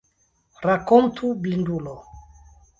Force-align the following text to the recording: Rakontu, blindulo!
Rakontu, 0.69 1.31
blindulo! 1.45 1.97